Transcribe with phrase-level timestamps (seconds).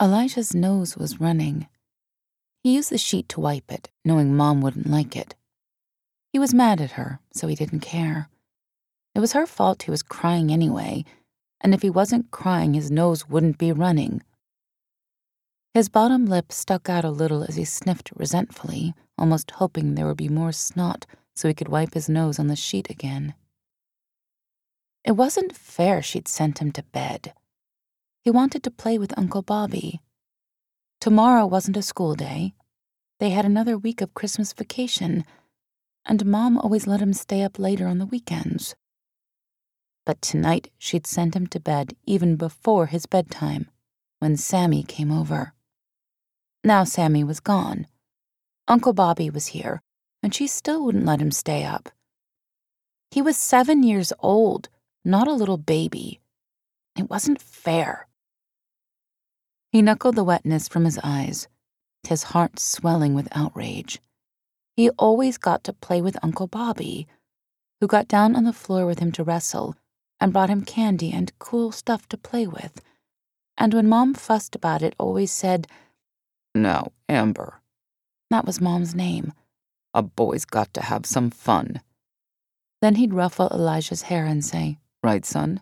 [0.00, 1.68] Elijah's nose was running.
[2.62, 5.34] He used the sheet to wipe it, knowing Mom wouldn't like it.
[6.32, 8.28] He was mad at her, so he didn't care.
[9.14, 11.06] It was her fault he was crying anyway,
[11.62, 14.22] and if he wasn't crying, his nose wouldn't be running.
[15.72, 20.18] His bottom lip stuck out a little as he sniffed resentfully, almost hoping there would
[20.18, 23.34] be more snot so he could wipe his nose on the sheet again.
[25.04, 27.32] It wasn't fair she'd sent him to bed.
[28.26, 30.00] He wanted to play with Uncle Bobby.
[31.00, 32.54] Tomorrow wasn't a school day.
[33.20, 35.24] They had another week of Christmas vacation,
[36.04, 38.74] and Mom always let him stay up later on the weekends.
[40.04, 43.70] But tonight she'd sent him to bed even before his bedtime,
[44.18, 45.54] when Sammy came over.
[46.64, 47.86] Now Sammy was gone.
[48.66, 49.82] Uncle Bobby was here,
[50.20, 51.90] and she still wouldn't let him stay up.
[53.12, 54.68] He was seven years old,
[55.04, 56.18] not a little baby.
[56.98, 58.08] It wasn't fair.
[59.76, 61.48] He knuckled the wetness from his eyes,
[62.08, 64.00] his heart swelling with outrage.
[64.74, 67.06] He always got to play with Uncle Bobby,
[67.78, 69.76] who got down on the floor with him to wrestle
[70.18, 72.80] and brought him candy and cool stuff to play with.
[73.58, 75.66] And when Mom fussed about it, always said,
[76.54, 77.60] No, Amber.
[78.30, 79.34] That was Mom's name.
[79.92, 81.82] A boy's got to have some fun.
[82.80, 85.60] Then he'd ruffle Elijah's hair and say, Right, son?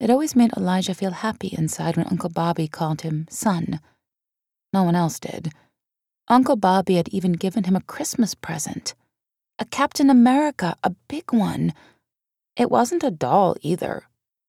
[0.00, 3.80] It always made Elijah feel happy inside when Uncle Bobby called him son.
[4.72, 5.52] No one else did.
[6.28, 8.94] Uncle Bobby had even given him a Christmas present
[9.60, 11.74] a Captain America, a big one.
[12.54, 14.06] It wasn't a doll either,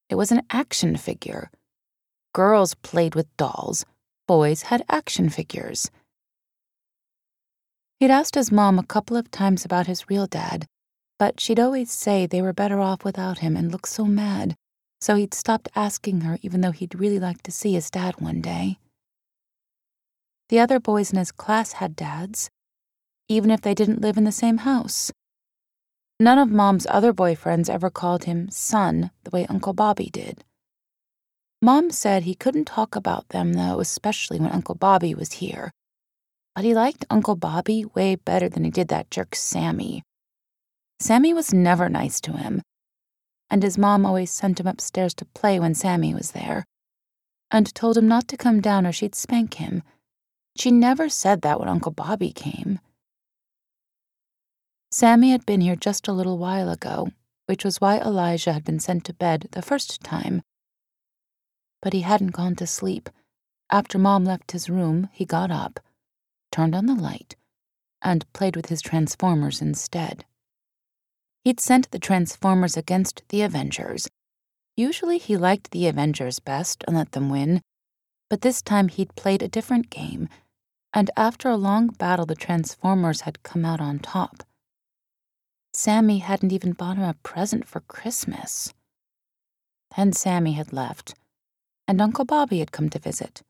[0.07, 1.49] it was an action figure.
[2.31, 3.85] Girls played with dolls,
[4.27, 5.89] boys had action figures.
[7.99, 10.67] He'd asked his mom a couple of times about his real dad,
[11.17, 14.55] but she'd always say they were better off without him and look so mad
[14.99, 18.41] so he'd stopped asking her even though he'd really like to see his dad one
[18.41, 18.77] day.
[20.49, 22.49] The other boys in his class had dads,
[23.27, 25.11] even if they didn't live in the same house.
[26.19, 30.43] None of Mom's other boyfriends ever called him son the way Uncle Bobby did.
[31.61, 35.71] Mom said he couldn't talk about them, though, especially when Uncle Bobby was here.
[36.55, 40.03] But he liked Uncle Bobby way better than he did that jerk Sammy.
[40.99, 42.61] Sammy was never nice to him,
[43.49, 46.65] and his mom always sent him upstairs to play when Sammy was there,
[47.51, 49.83] and told him not to come down or she'd spank him.
[50.55, 52.79] She never said that when Uncle Bobby came.
[54.91, 57.09] Sammy had been here just a little while ago,
[57.45, 60.41] which was why Elijah had been sent to bed the first time.
[61.81, 63.09] But he hadn't gone to sleep.
[63.71, 65.79] After Mom left his room, he got up,
[66.51, 67.35] turned on the light,
[68.01, 70.25] and played with his Transformers instead.
[71.43, 74.07] He'd sent the Transformers against the Avengers.
[74.75, 77.61] Usually he liked the Avengers best and let them win,
[78.29, 80.29] but this time he'd played a different game,
[80.93, 84.43] and after a long battle, the Transformers had come out on top.
[85.73, 88.73] Sammy hadn't even bought him a present for Christmas.
[89.95, 91.15] Then Sammy had left,
[91.87, 93.41] and Uncle Bobby had come to visit.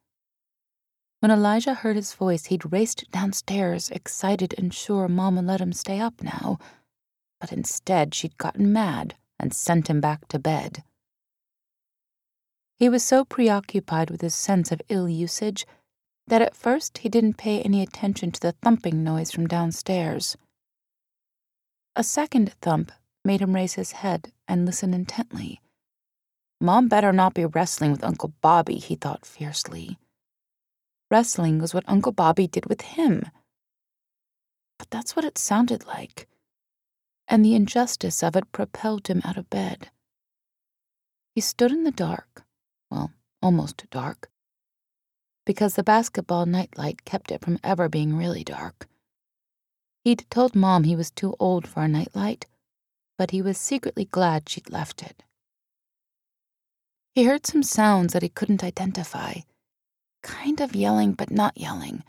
[1.20, 5.74] When Elijah heard his voice, he'd raced downstairs, excited and sure Mom would let him
[5.74, 6.60] stay up now
[7.40, 10.84] but instead she'd gotten mad and sent him back to bed.
[12.78, 15.66] He was so preoccupied with his sense of ill usage
[16.28, 20.38] that at first he didn't pay any attention to the thumping noise from downstairs.
[21.96, 22.92] A second thump
[23.26, 25.60] made him raise his head and listen intently.
[26.62, 29.98] Mom better not be wrestling with Uncle Bobby, he thought fiercely.
[31.10, 33.24] Wrestling was what Uncle Bobby did with him.
[34.78, 36.28] But that's what it sounded like
[37.30, 39.90] and the injustice of it propelled him out of bed.
[41.36, 42.44] He stood in the dark,
[42.90, 44.30] well, almost dark,
[45.46, 48.88] because the basketball nightlight kept it from ever being really dark.
[50.04, 52.48] He'd told Mom he was too old for a nightlight,
[53.18, 55.24] but he was secretly glad she'd left it.
[57.14, 59.42] He heard some sounds that he couldn't identify
[60.24, 62.04] kind of yelling, but not yelling.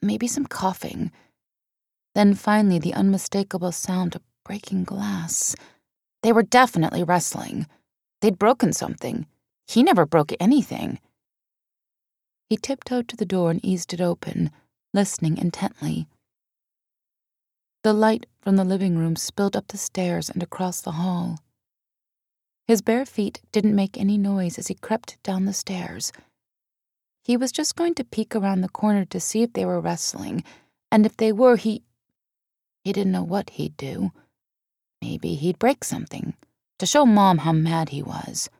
[0.00, 1.12] Maybe some coughing
[2.14, 5.54] then finally, the unmistakable sound of breaking glass.
[6.22, 7.66] They were definitely wrestling.
[8.20, 9.26] They'd broken something.
[9.66, 11.00] He never broke anything.
[12.48, 14.50] He tiptoed to the door and eased it open,
[14.92, 16.06] listening intently.
[17.82, 21.38] The light from the living room spilled up the stairs and across the hall.
[22.68, 26.12] His bare feet didn't make any noise as he crept down the stairs.
[27.24, 30.44] He was just going to peek around the corner to see if they were wrestling,
[30.90, 31.82] and if they were, he
[32.84, 34.12] he didn't know what he'd do.
[35.00, 36.34] Maybe he'd break something
[36.78, 38.50] to show Mom how mad he was.